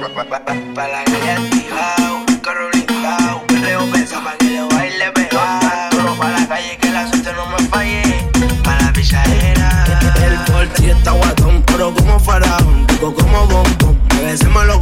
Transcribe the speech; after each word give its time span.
Para 0.00 1.04
que 1.04 1.30
activado, 1.30 2.24
carro 2.40 2.70
blindado, 2.72 3.42
perreo 3.48 3.84
pensado 3.92 4.24
para 4.24 4.36
que 4.38 4.46
le 4.46 4.62
baile 4.62 5.12
pegado. 5.12 5.90
Duro 5.90 6.14
para 6.14 6.40
la 6.40 6.48
calle 6.48 6.78
que 6.78 6.90
la 6.90 7.06
suerte 7.06 7.30
no 7.34 7.44
me 7.46 7.58
falle, 7.68 8.30
para 8.64 8.80
la 8.80 8.92
pichadera. 8.94 9.84
El 10.24 10.38
porti 10.50 10.88
está 10.88 11.10
guatón, 11.10 11.62
pero 11.66 11.92
como 11.94 12.18
faraón, 12.18 12.86
digo 12.86 13.14
como 13.14 13.46
bombón, 13.46 14.00
me 14.14 14.22
besemos 14.22 14.64
los 14.64 14.78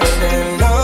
tratar 0.00 0.81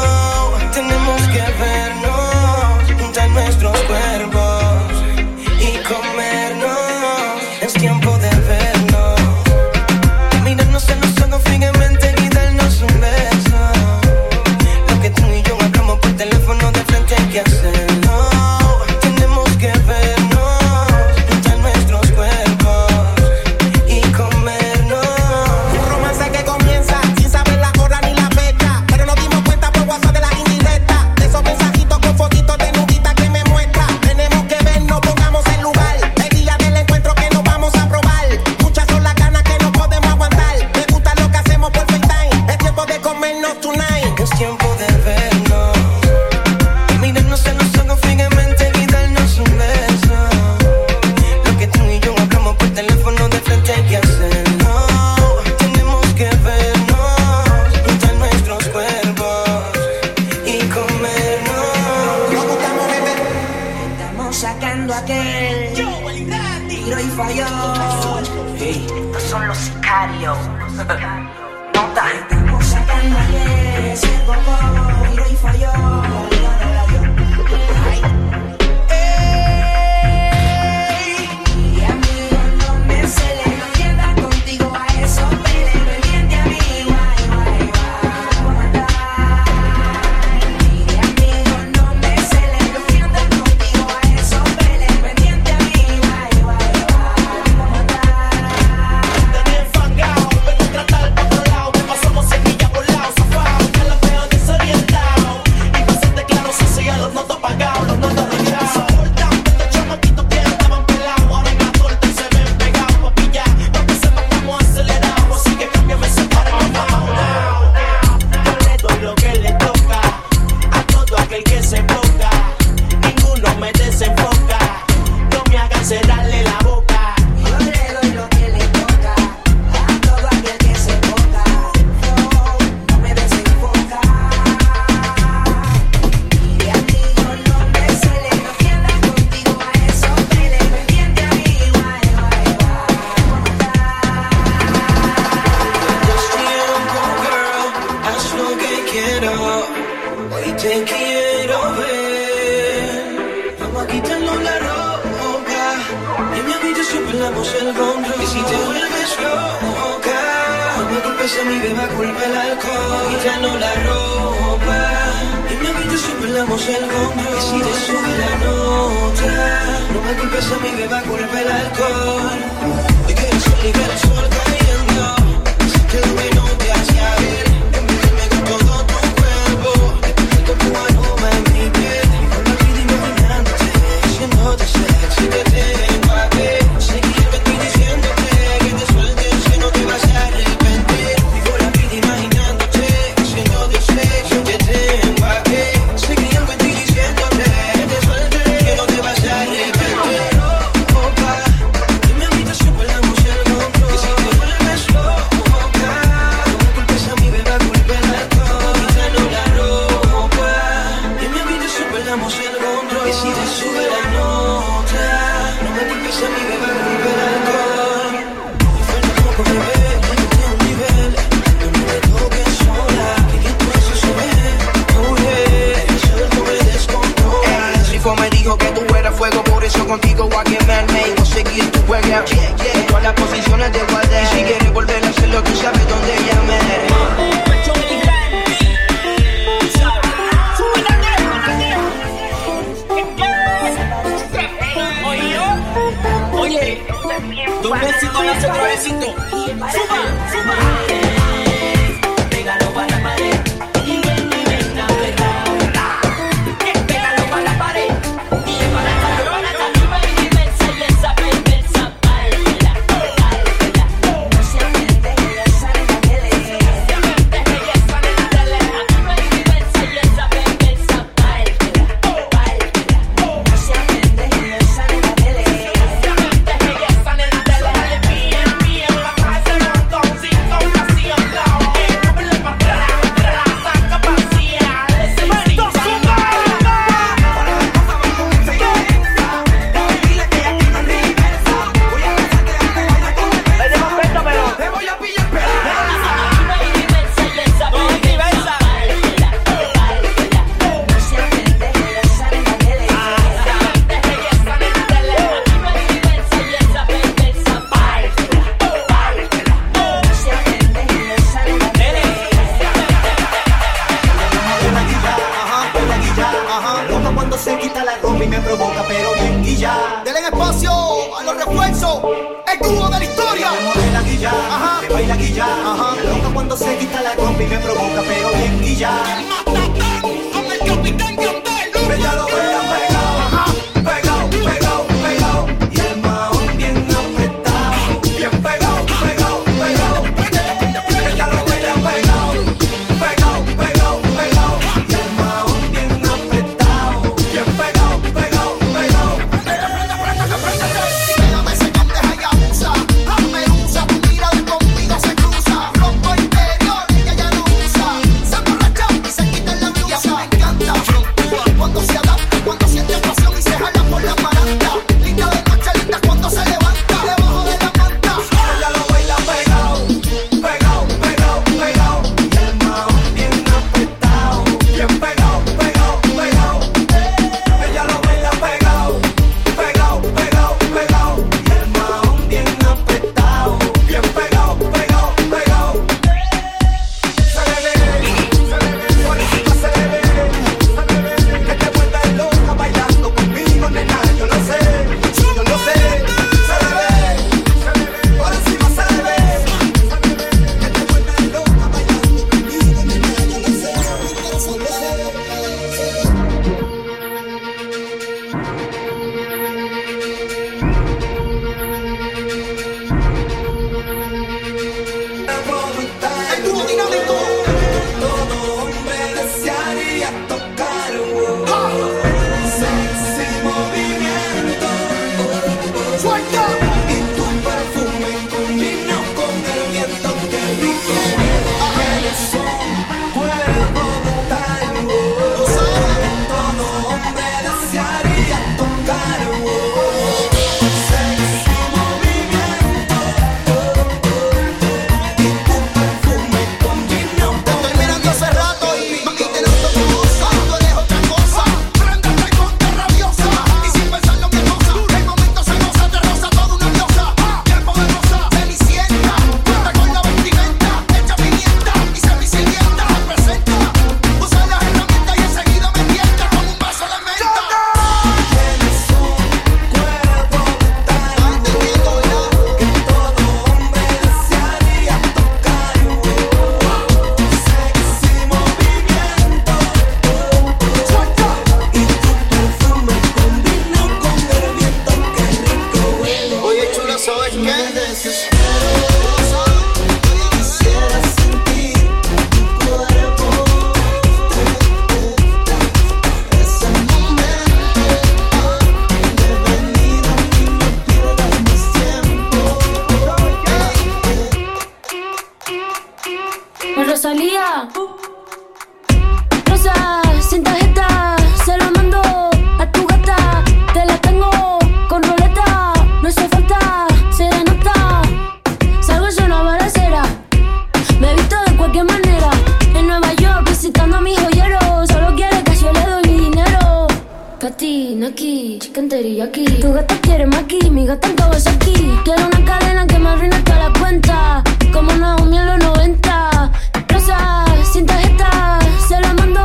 cantería 528.78 529.24
aquí. 529.24 529.44
Tu 529.44 529.72
gata 529.72 529.96
quiere 530.02 530.24
más 530.24 530.42
aquí, 530.44 530.70
mi 530.70 530.86
gata 530.86 531.08
en 531.08 531.16
todo 531.16 531.32
aquí. 531.32 531.74
Quiero 532.04 532.26
una 532.28 532.44
cadena 532.44 532.86
que 532.86 532.96
me 533.00 533.08
arruine 533.08 533.42
toda 533.42 533.58
la 533.68 533.72
cuenta. 533.80 534.44
Como 534.72 534.92
Naomi 534.92 535.36
en 535.36 535.46
los 535.46 535.58
90. 535.58 536.52
Rosa, 536.86 537.44
sin 537.72 537.86
tarjeta, 537.86 538.60
se 538.88 539.00
la 539.00 539.12
mando 539.14 539.40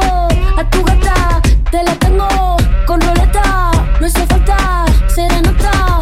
a 0.59 0.69
tu 0.69 0.83
gata. 0.83 1.41
Te 1.71 1.81
la 1.83 1.95
tengo 1.95 2.27
con 2.85 3.01
roleta. 3.01 3.72
No 4.00 4.05
hace 4.05 4.24
falta 4.27 4.85
serenata. 5.15 6.00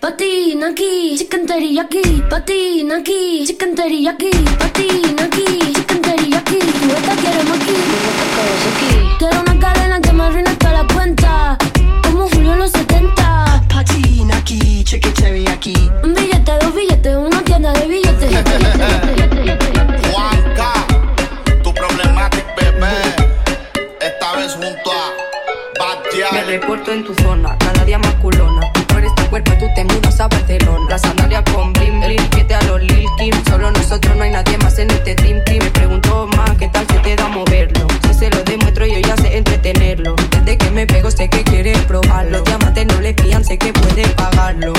Patina 0.00 0.68
aquí, 0.68 1.16
chicken 1.18 1.44
teriyaki. 1.44 2.22
Patina 2.30 2.98
aquí, 2.98 3.42
chicken 3.48 3.74
teriyaki. 3.74 4.30
Patina 4.60 5.24
aquí, 5.24 5.72
chicken 5.74 6.00
teriyaki. 6.02 6.58
Tu 6.58 6.86
gata 6.94 7.14
quiere 7.20 7.42
más 7.48 7.58
aquí, 7.62 7.76
mi 7.90 7.98
gata 8.06 8.22
en 8.26 8.30
todo 8.36 8.54
aquí. 8.70 8.92
Quiero 9.18 9.40
una 9.40 9.54
cadena 9.58 10.00
que 10.00 10.12
me 10.12 10.22
arruine 10.22 10.54
toda 10.54 10.67
la 10.78 10.94
cuenta. 10.94 11.58
Como 12.02 12.28
Julio 12.28 12.52
en 12.52 12.58
los 12.60 12.70
70. 12.70 13.64
Patina 13.68 14.36
aquí, 14.36 14.84
cheque 14.84 15.12
cherry 15.12 15.46
aquí. 15.48 15.74
Un 16.04 16.14
billete, 16.14 16.52
dos 16.60 16.74
billetes, 16.74 17.16
una 17.16 17.42
tienda 17.42 17.72
de 17.72 17.86
billetes. 17.86 18.30
Juanca, 20.12 20.72
tu 21.62 21.74
problemática, 21.74 22.54
bebé. 22.56 22.96
Esta 24.00 24.36
vez 24.36 24.52
junto 24.52 24.92
a 24.92 25.12
Batial. 25.78 26.32
Me 26.32 26.44
reporto 26.44 26.92
en 26.92 27.04
tu 27.04 27.14
zona, 27.14 27.56
cada 27.58 27.84
día 27.84 27.98
más 27.98 28.14
culona. 28.14 28.72
Tú 28.86 28.98
eres 28.98 29.14
tu 29.16 29.24
cuerpo, 29.26 29.52
tú 29.58 29.66
te 29.74 29.84
mudas 29.84 30.20
a 30.20 30.28
Barcelona. 30.28 30.86
La 30.88 30.98
sandalia 30.98 31.42
con 31.44 31.72
bling 31.72 32.00
bling, 32.00 32.30
vete 32.36 32.54
a 32.54 32.62
los 32.62 32.80
Lil 32.82 33.06
Kim. 33.18 33.34
Solo 33.48 33.70
nosotros, 33.72 34.16
no 34.16 34.22
hay 34.22 34.30
nadie 34.30 34.56
más 34.58 34.78
en 34.78 34.90
este 34.90 35.14
team. 35.16 35.42
me 40.78 40.86
pego, 40.86 41.10
sé 41.10 41.28
que 41.28 41.42
quiere 41.42 41.72
probarlo. 41.88 42.38
Los 42.38 42.44
diamantes 42.44 42.86
no 42.86 43.00
le 43.00 43.12
fían, 43.12 43.44
sé 43.44 43.58
que 43.58 43.72
puede 43.72 44.06
pagarlo. 44.10 44.72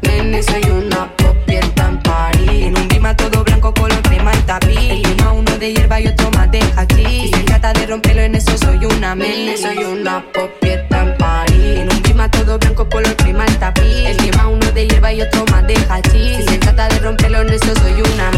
Nene, 0.00 0.42
soy 0.42 0.62
una 0.70 1.12
copia 1.22 1.60
en 1.60 2.02
París. 2.02 2.68
En 2.68 2.78
un 2.78 2.88
bima 2.88 3.14
todo 3.14 3.44
blanco, 3.44 3.74
color 3.74 4.00
crema 4.00 4.32
y 4.34 4.38
tapiz. 4.46 4.78
El 4.78 5.02
tema 5.02 5.32
uno 5.34 5.58
de 5.58 5.74
hierba 5.74 6.00
y 6.00 6.06
otro 6.06 6.30
más 6.30 6.50
de 6.50 6.60
aquí. 6.76 7.04
Si 7.04 7.32
se 7.34 7.42
trata 7.42 7.74
de 7.74 7.86
romperlo, 7.86 8.22
en 8.22 8.34
eso 8.34 8.56
soy 8.56 8.82
una 8.86 9.14
Nene, 9.14 9.58
soy 9.58 9.76
una 9.84 10.24
copia 10.32 10.86
en 10.88 11.18
París. 11.18 11.80
En 11.80 11.92
un 11.92 12.02
bima 12.02 12.30
todo 12.30 12.58
blanco, 12.58 12.88
color 12.88 13.14
crema 13.16 13.44
y 13.46 13.52
tapiz. 13.56 14.06
El 14.06 14.16
tema 14.16 14.48
uno 14.48 14.72
de 14.72 14.88
hierba 14.88 15.12
y 15.12 15.20
otro 15.20 15.44
más 15.50 15.66
de 15.66 15.76
hachi. 15.90 16.36
Si 16.36 16.42
se 16.44 16.56
trata 16.56 16.88
de 16.88 16.98
romperlo, 17.00 17.42
en 17.42 17.50
eso 17.50 17.74
soy 17.82 18.00
una 18.00 18.30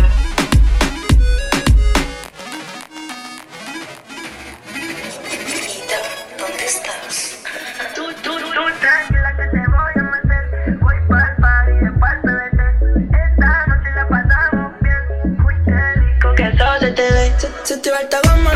Si 17.68 17.74
estoy 17.74 17.92
alta 17.92 18.18
gama 18.22 18.47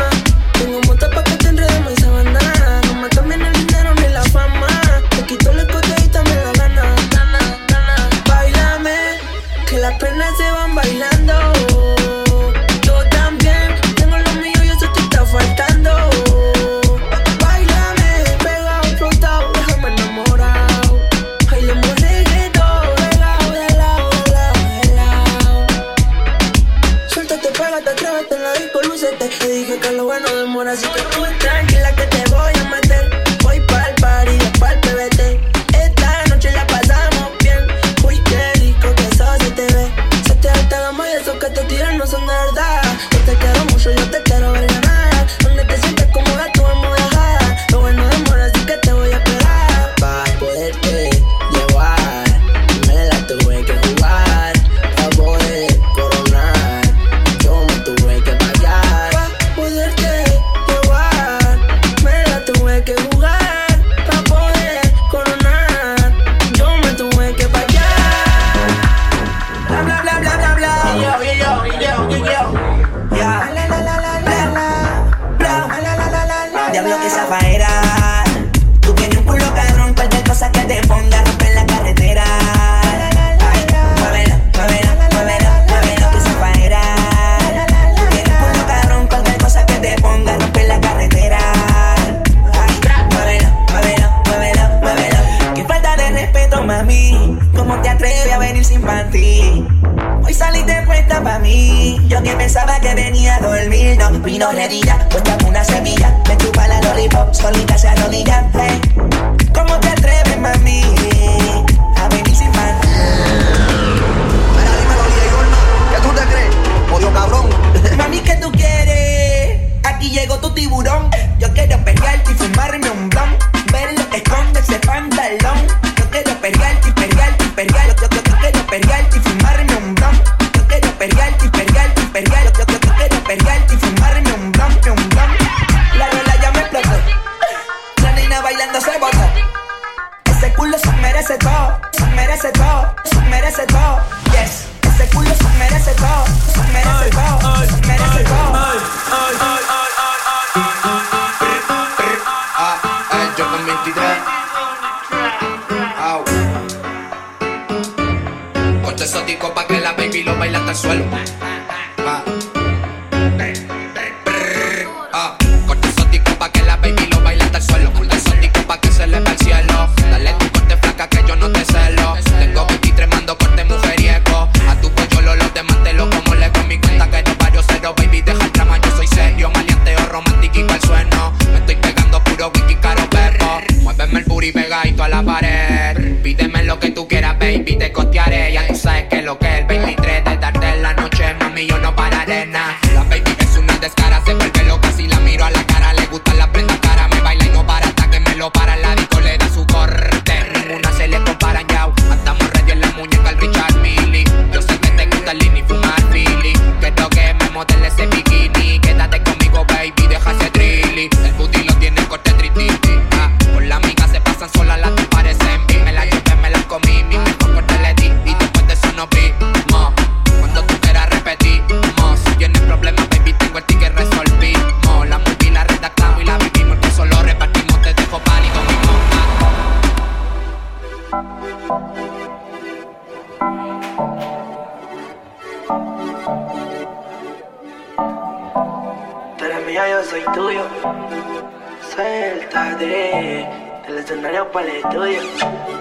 para 244.53 244.69
el 244.69 244.77
estudio. 244.77 245.72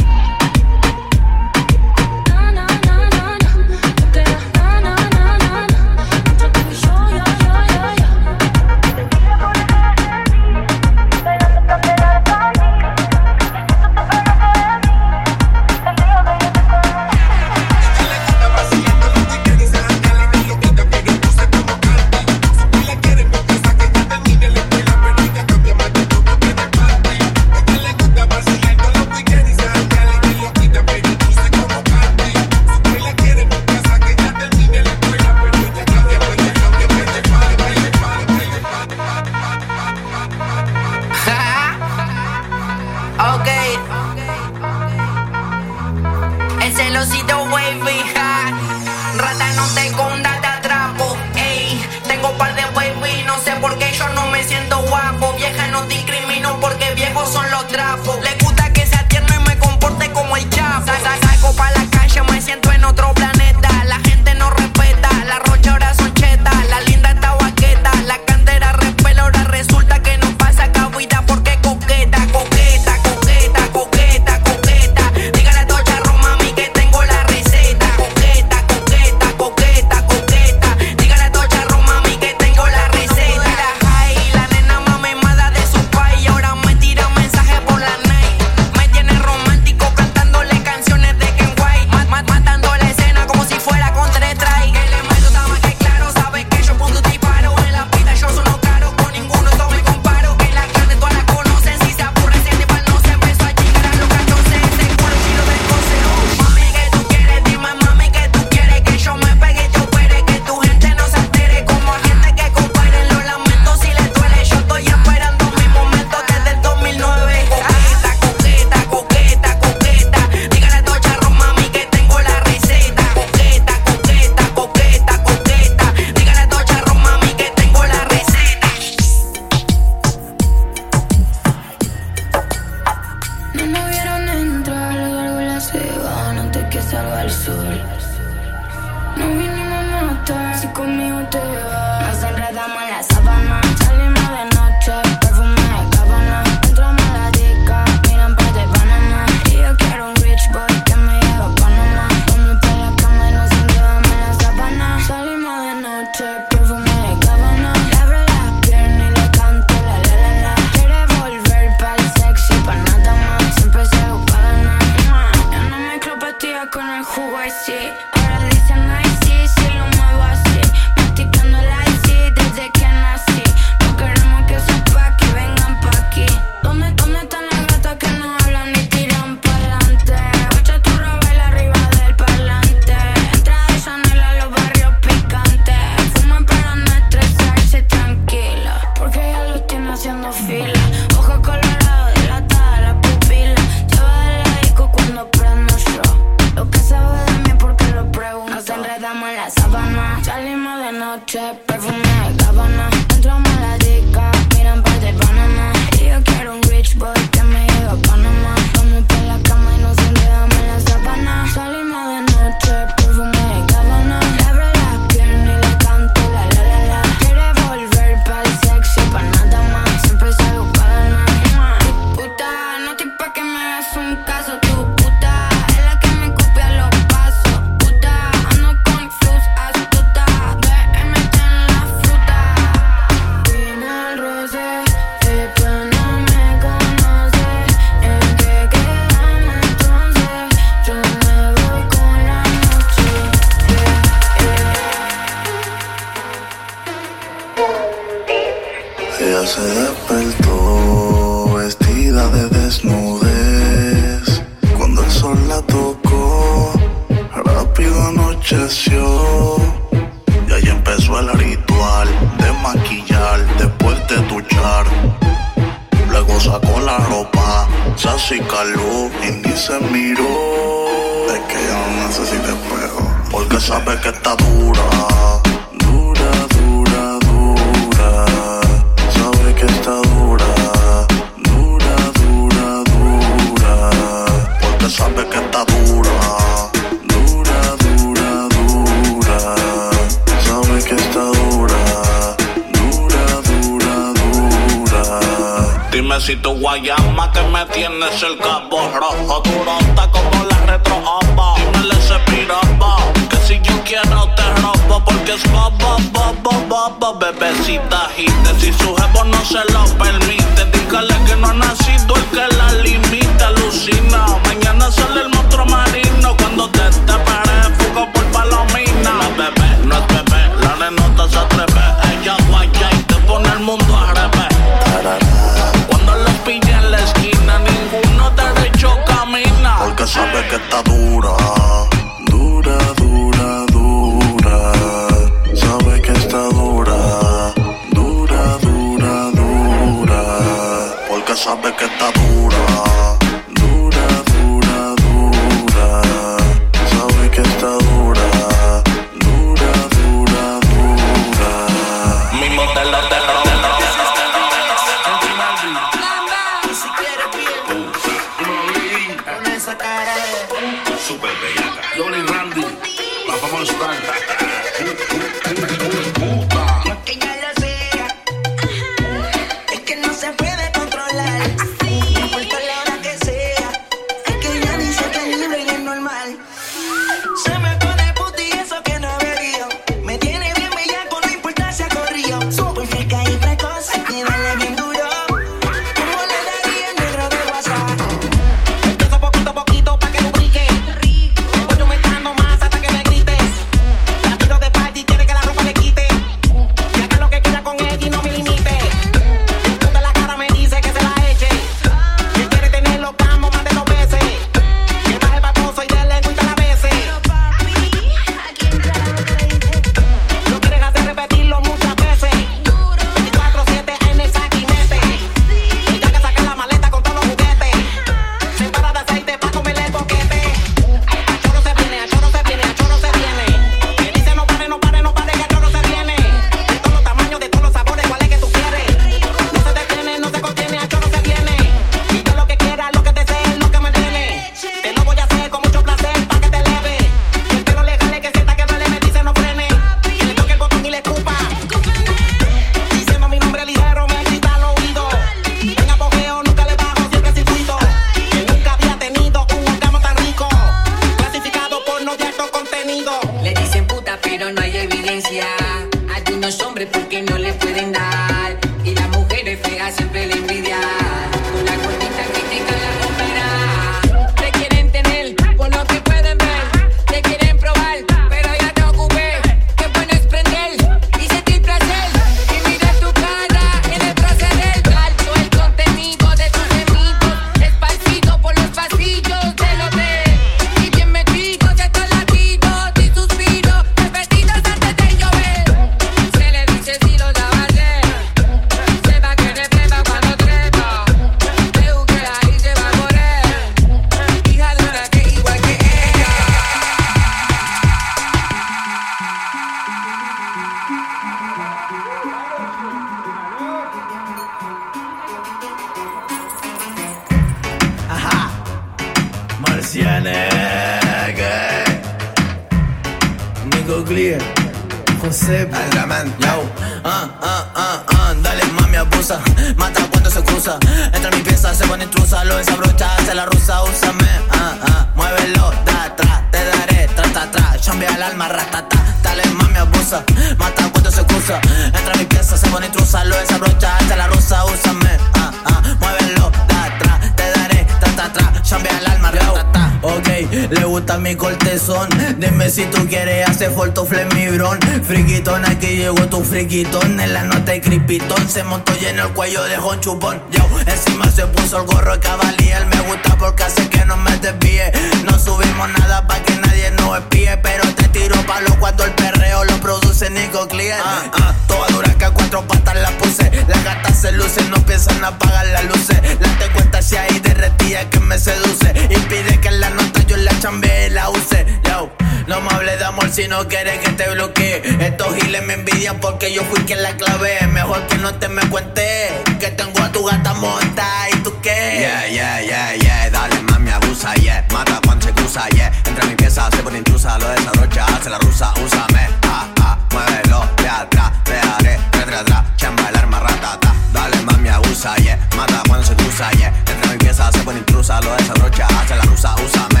hables 572.73 572.99
de 572.99 573.05
amor 573.05 573.29
si 573.31 573.47
no 573.47 573.67
quieres 573.67 573.99
que 573.99 574.09
te 574.11 574.29
bloquee. 574.29 574.81
Estos 574.99 575.35
giles 575.35 575.63
me 575.63 575.73
envidian 575.73 576.19
porque 576.19 576.53
yo 576.53 576.63
fui 576.63 576.79
quien 576.81 577.01
la 577.01 577.15
clavé. 577.15 577.67
Mejor 577.67 578.05
que 578.07 578.17
no 578.17 578.33
te 578.35 578.47
me 578.49 578.61
cuente 578.69 579.29
que 579.59 579.67
tengo 579.71 579.99
a 580.01 580.11
tu 580.11 580.23
gata 580.23 580.53
monta 580.55 581.29
y 581.33 581.37
tú 581.37 581.53
qué. 581.61 581.97
Yeah, 581.99 582.27
yeah, 582.27 582.61
yeah, 582.61 582.95
yeah. 582.95 583.29
Dale, 583.29 583.61
más 583.63 583.79
mami, 583.79 583.91
abusa, 583.91 584.33
yeah. 584.35 584.65
Mata 584.71 584.99
cuando 585.05 585.25
se 585.27 585.33
cruza, 585.33 585.67
yeah. 585.69 585.91
Entre 586.05 586.25
mi 586.27 586.35
pieza 586.35 586.69
se 586.71 586.77
pone 586.83 586.97
intrusa, 586.99 587.37
lo 587.37 587.49
desabrocha, 587.49 588.05
hace 588.05 588.29
la 588.29 588.37
rusa, 588.39 588.73
úsame. 588.83 589.29
Ah, 589.43 589.67
ah, 589.81 589.97
muévelo, 590.11 590.67
de 590.77 590.89
atrás, 590.89 591.31
te 591.43 591.59
haré, 591.59 591.99
retra 592.13 592.39
atrás, 592.39 592.63
chamba 592.77 593.09
el 593.09 593.17
arma 593.17 593.39
ratata. 593.39 593.93
Dale, 594.13 594.37
más 594.37 594.55
mami, 594.57 594.69
abusa, 594.69 595.15
yeah. 595.17 595.37
Mata 595.55 595.81
cuando 595.87 596.05
se 596.05 596.15
cruza, 596.15 596.51
yeah. 596.51 596.73
Entre 596.87 597.09
mi 597.11 597.17
pieza 597.17 597.51
se 597.51 597.59
pone 597.59 597.79
intrusa, 597.79 598.19
lo 598.21 598.35
desabrocha, 598.35 598.87
hace 598.87 599.15
la 599.15 599.23
rusa, 599.23 599.55
úsame. 599.55 600.00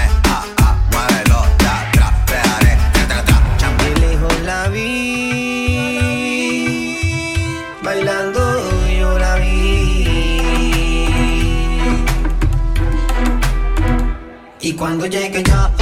cuando 14.81 15.05
llegue 15.05 15.43
ya 15.43 15.80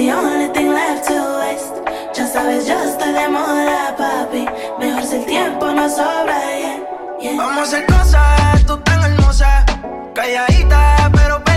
the 0.00 0.10
only 0.12 0.48
thing 0.54 0.70
left 0.72 1.06
to 1.08 1.18
waste. 1.40 1.76
Ya 2.16 2.26
sabes, 2.26 2.66
yo 2.66 2.76
estoy 2.88 3.12
de 3.12 3.28
moda, 3.28 3.94
papi. 3.98 4.46
Mejor 4.78 5.04
si 5.04 5.16
el 5.16 5.26
tiempo 5.26 5.72
no 5.72 5.88
sobra, 5.88 6.38
yeah, 6.58 6.78
yeah. 7.20 7.36
Vamos 7.36 7.58
a 7.58 7.62
hacer 7.62 7.86
cosas, 7.86 8.64
tú 8.66 8.78
tan 8.78 9.02
hermosa, 9.04 9.64
calladita, 10.14 11.10
pero. 11.12 11.49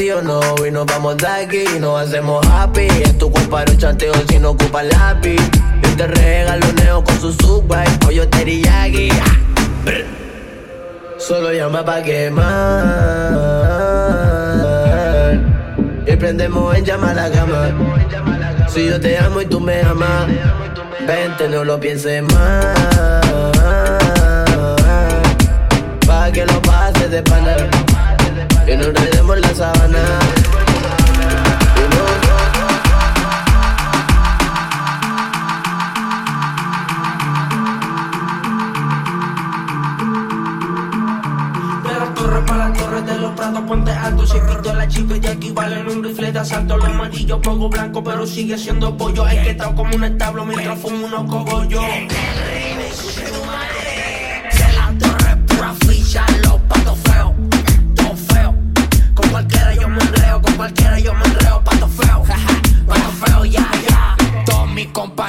sí 0.00 0.10
o 0.10 0.22
no 0.22 0.40
Y 0.66 0.70
nos 0.70 0.86
vamos 0.86 1.18
de 1.18 1.26
aquí 1.26 1.64
y 1.76 1.78
nos 1.78 2.00
hacemos 2.00 2.46
happy. 2.46 2.86
Es 3.02 3.18
tu 3.18 3.30
culpa 3.30 3.64
los 3.66 3.76
chanteos 3.76 4.18
si 4.28 4.38
no 4.38 4.50
ocupa 4.50 4.82
lápiz. 4.82 5.40
Y 5.82 5.96
te 5.96 6.06
regalo 6.06 6.60
regaloneo 6.66 7.04
con 7.04 7.20
su 7.20 7.32
subway 7.34 7.86
Pollo 7.98 8.26
teriyaki 8.28 9.10
Solo 11.18 11.52
llama 11.52 11.84
pa' 11.84 12.02
quemar. 12.02 12.46
Y 16.06 16.16
prendemos 16.16 16.74
en 16.76 16.84
llama 16.84 17.12
la 17.12 17.30
cama 17.30 17.68
Si 18.68 18.88
yo 18.88 18.98
te 18.98 19.18
amo 19.18 19.42
y 19.42 19.46
tú 19.46 19.60
me 19.60 19.82
amas 19.82 20.26
Vente, 21.06 21.48
no 21.48 21.64
lo 21.64 21.78
pienses 21.78 22.22
más. 22.22 22.66
Pa' 26.06 26.30
que 26.32 26.46
lo 26.46 26.62
pases 26.62 27.10
de 27.10 27.22
panel 27.22 27.89
que 28.70 28.76
nos 28.76 28.86
enredemos 28.86 29.40
la 29.40 29.52
sabana. 29.52 29.98
ponte 43.66 43.90
alto. 43.90 44.26
Se 44.26 44.40
quitó 44.40 44.72
la 44.74 44.88
chica 44.88 45.14
y 45.16 45.26
aquí 45.26 45.50
valen 45.52 45.88
un 45.88 46.04
rifle 46.04 46.32
de 46.32 46.38
asalto. 46.38 46.76
Lo 46.76 46.86
amarillo, 46.86 47.40
pongo 47.40 47.68
blanco, 47.68 48.02
pero 48.02 48.26
sigue 48.26 48.56
siendo 48.56 48.96
pollo. 48.96 49.26
Es 49.26 49.46
que 49.46 49.54
tal 49.54 49.74
como 49.74 49.94
un 49.96 50.04
establo 50.04 50.44
mientras 50.44 50.78
fumo 50.78 51.06
unos 51.06 51.24
cogollos. 51.30 51.84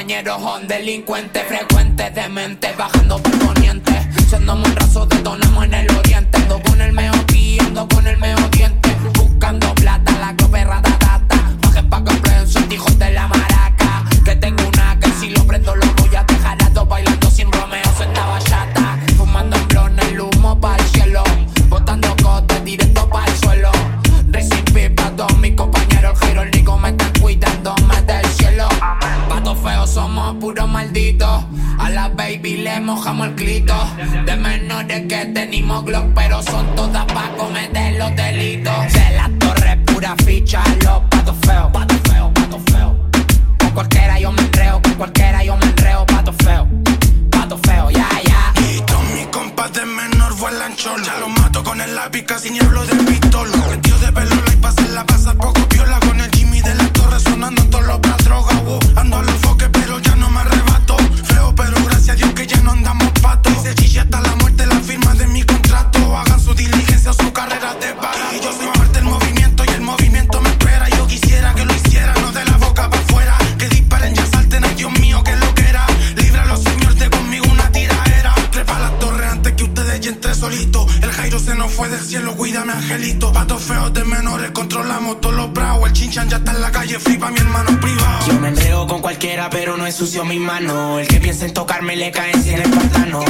compañeros 0.02 0.42
son 0.42 0.68
delincuentes 0.68 1.44
frecuentes, 1.44 2.16
demente 2.16 2.74
bajando 2.76 3.22
por 3.22 3.38
poniente. 3.38 3.92
Siendo 4.28 4.56
un 4.56 4.76
raso, 4.76 5.06
detonamos 5.06 5.66
en 5.66 5.76
el 5.76 5.96
oriente. 5.96 6.40
Ando 6.40 6.60
con 6.64 6.82
el 6.82 6.92
medio 6.92 7.12
ando 7.60 7.88
con 7.88 8.08
el 8.08 8.18
medio 8.18 8.38
diente. 8.50 8.81
como 33.22 33.26
el 33.26 33.36
clito. 33.36 33.76
De 34.26 34.36
menores 34.36 35.02
que 35.08 35.26
tenemos 35.34 35.86
glock, 35.86 36.06
pero 36.16 36.42
son 36.44 36.76
todas 36.76 37.06
pa' 37.06 37.30
cometer 37.38 37.94
los 37.98 38.16
delitos. 38.16 38.94
De 38.94 39.16
las 39.16 39.30
torres 39.40 39.78
pura 39.86 40.16
ficha, 40.26 40.64
los 40.84 41.02
patos 41.10 41.36
feos, 41.46 41.72
patos 41.72 42.00
feos, 42.10 42.32
patos 42.34 42.62
feos. 42.72 42.94
Con 43.60 43.70
cualquiera 43.72 44.20
yo 44.20 44.32
me 44.32 44.42
enreo, 44.42 44.82
con 44.82 44.94
cualquiera 44.96 45.44
yo 45.44 45.56
me 45.58 45.66
enreo, 45.66 46.06
patos 46.06 46.36
feos, 46.44 46.68
patos 47.30 47.60
feos, 47.64 47.94
ya, 47.94 48.10
ya. 48.24 48.54
Yeah. 48.56 48.76
Y 48.76 48.82
todos 48.82 49.04
mis 49.14 49.28
compas 49.28 49.72
de 49.74 49.86
menor 49.86 50.36
vuelan 50.38 50.76
cholo. 50.76 51.04
Ya 51.04 51.18
los 51.18 51.30
mato 51.30 51.64
con 51.64 51.80
el 51.80 51.96
lápiz, 51.96 52.24
casi 52.24 52.50
ni 52.50 52.60
hablo 52.60 52.84
del 52.86 53.06
pistolo. 53.06 53.52
Tío 53.82 53.98
de 54.00 54.12
pelo, 54.12 54.36
y 54.36 54.38
like, 54.48 54.58
pasen 54.58 54.96
la 54.96 55.06
pasa 55.06 55.34
poco 55.36 55.62
sucio 90.02 90.26
mi 90.26 90.40
mano. 90.40 90.98
El 90.98 91.08
que 91.08 91.20
piensa 91.20 91.46
en 91.46 91.54
tocarme 91.54 91.96
le 91.96 92.10
cae 92.10 92.32
en 92.32 92.60
el 92.60 92.72
pantano. 92.72 93.24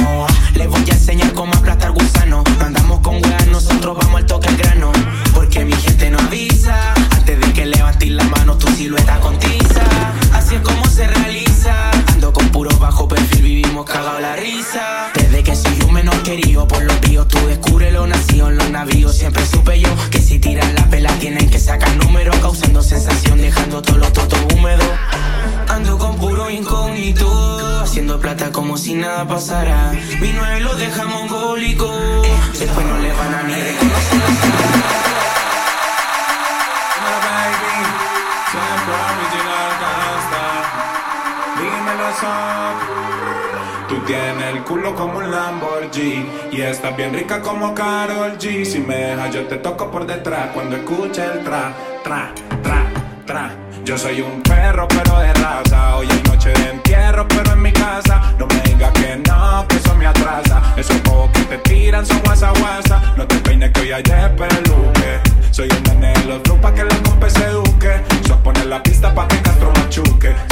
Bien 46.96 47.12
rica 47.14 47.40
como 47.40 47.74
Carol 47.74 48.36
G. 48.38 48.64
Si 48.64 48.78
me 48.78 48.94
dejas, 48.96 49.34
yo 49.34 49.46
te 49.46 49.56
toco 49.56 49.90
por 49.90 50.06
detrás 50.06 50.50
cuando 50.52 50.76
escuche 50.76 51.24
el 51.24 51.42
tra, 51.42 51.72
tra, 52.04 52.32
tra, 52.62 52.86
tra. 53.24 53.50
Yo 53.84 53.96
soy 53.96 54.20
un 54.20 54.42
perro, 54.42 54.86
pero 54.88 55.18
de 55.18 55.32
raza. 55.32 55.96
Hoy 55.96 56.06
es 56.08 56.24
noche 56.28 56.50
de 56.50 56.70
entierro, 56.70 57.26
pero 57.28 57.52
en 57.52 57.62
mi 57.62 57.72
casa. 57.72 58.34
No 58.38 58.46
me 58.46 58.60
digas 58.60 58.92
que 58.92 59.16
no, 59.16 59.66
que 59.68 59.76
eso 59.76 59.94
me 59.94 60.06
atrasa. 60.06 60.62
Esos 60.76 61.02
bobos 61.02 61.30
que 61.32 61.42
te 61.42 61.58
tiran 61.58 62.04
son 62.04 62.20
guasa 62.20 62.52
guasa. 62.58 63.14
No 63.16 63.26
te 63.26 63.36
peines 63.36 63.70
que 63.72 63.80
hoy 63.80 63.92
ayer 63.92 64.36
peluque. 64.36 65.20
Soy 65.50 65.68
un 65.70 65.82
nene 66.00 66.12
de 66.12 66.24
los 66.24 66.58
pa' 66.60 66.74
que 66.74 66.84
la 66.84 66.96
compa 67.02 67.30
se 67.30 67.44
eduque. 67.44 68.02
Sos 68.26 68.36
poner 68.38 68.66
la 68.66 68.82
pista 68.82 69.14
pa' 69.14 69.26
que 69.28 69.40
Castro 69.40 69.72
machuque. 69.76 70.51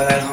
banal. 0.00 0.29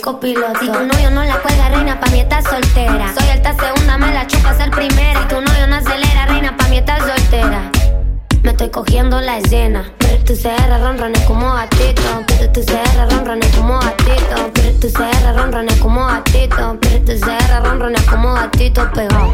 copiloto. 0.00 0.58
Si 0.60 0.66
tu 0.66 0.86
novio 0.86 1.10
no 1.10 1.22
la 1.24 1.36
cuelga, 1.38 1.68
reina, 1.68 2.00
pa' 2.00 2.10
mí 2.10 2.20
estás 2.20 2.44
soltera. 2.44 3.12
Soy 3.18 3.28
alta 3.28 3.54
segunda, 3.54 3.98
me 3.98 4.12
la 4.12 4.26
chupa 4.26 4.54
ser 4.54 4.70
primera. 4.70 5.20
Si 5.22 5.28
tu 5.28 5.40
novio 5.40 5.66
no 5.66 5.76
acelera, 5.76 6.26
reina, 6.26 6.56
pa' 6.56 6.68
mí 6.68 6.78
estás 6.78 7.00
soltera. 7.00 7.70
Me 8.42 8.50
estoy 8.50 8.70
cogiendo 8.70 9.20
la 9.20 9.38
escena. 9.38 9.92
Pero 9.98 10.24
tu 10.24 10.34
CR 10.34 10.80
ronrones 10.80 11.22
como 11.24 11.52
gatito. 11.52 12.24
Pero 12.26 12.50
tu 12.52 12.60
CR 12.60 13.56
como 13.56 13.78
gatito. 13.78 14.50
Pero 14.54 14.78
tu 14.80 14.88
CR 14.88 15.78
como 15.80 16.06
gatito. 16.06 16.78
Pero 16.80 17.04
tu 17.04 17.12
CR 17.20 18.10
como 18.10 18.34
gatito 18.34 18.90
pegado. 18.92 19.32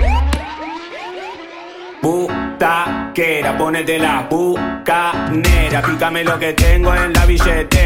Butaquera, 2.03 3.57
ponete 3.57 3.99
la 3.99 4.27
bucanera. 4.29 5.83
Pícame 5.83 6.25
lo 6.25 6.39
que 6.39 6.53
tengo 6.53 6.95
en 6.95 7.13
la 7.13 7.27
billetera 7.27 7.86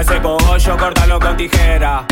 Hace 0.00 0.18
cogollo, 0.22 0.78
córtalo 0.78 1.20
con 1.20 1.36
tijera. 1.36 2.06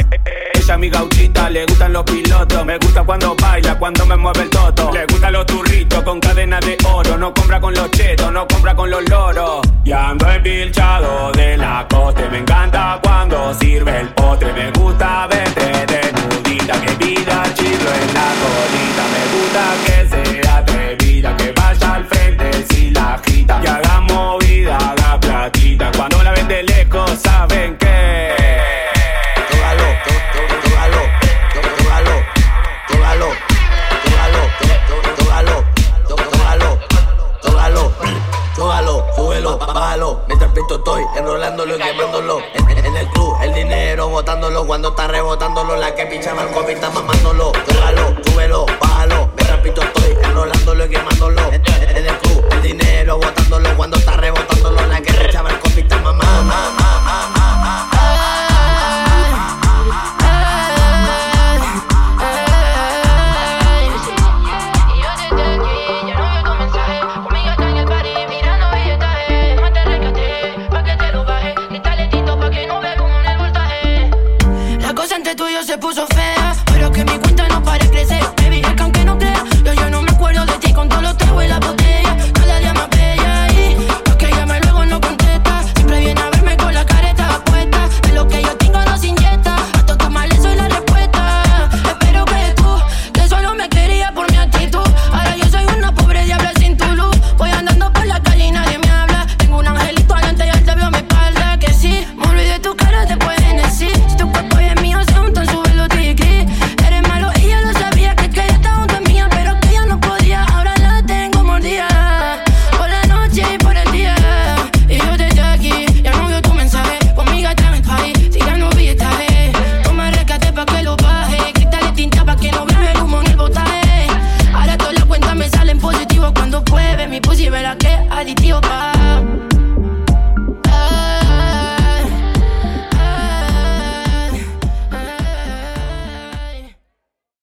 Ella 0.52 0.76
mi 0.76 0.90
gauchita, 0.90 1.48
le 1.48 1.64
gustan 1.64 1.94
los 1.94 2.04
pilotos. 2.04 2.66
Me 2.66 2.76
gusta 2.76 3.02
cuando 3.02 3.34
baila, 3.34 3.78
cuando 3.78 4.04
me 4.04 4.14
mueve 4.14 4.42
el 4.42 4.50
toto. 4.50 4.90
Le 4.92 5.06
gustan 5.06 5.32
los 5.32 5.46
turritos 5.46 6.02
con 6.02 6.20
cadena 6.20 6.60
de 6.60 6.76
oro. 6.86 7.16
No 7.16 7.32
compra 7.32 7.58
con 7.58 7.72
los 7.72 7.90
chetos, 7.92 8.30
no 8.30 8.46
compra 8.46 8.76
con 8.76 8.90
los 8.90 9.08
loros. 9.08 9.62
Y 9.84 9.92
ando 9.92 10.30
empilchado 10.30 11.32
de 11.32 11.56
la 11.56 11.86
coste. 11.88 12.28
Me 12.28 12.40
encanta 12.40 13.00
cuando 13.02 13.54
sirve 13.54 14.00
el 14.00 14.08
potre. 14.10 14.52
Me 14.52 14.70
gusta 14.70 15.26
verte 15.26 15.86
desnudita, 15.86 16.78
que 16.82 17.06
vida 17.06 17.42
chido 17.54 17.88
en 18.02 18.12
la 18.12 18.28
colita. 18.42 19.04
Me 19.14 19.22
gusta 19.32 19.64
que 19.86 20.42
sea 20.42 20.56
atrevida, 20.58 21.36
que 21.38 21.57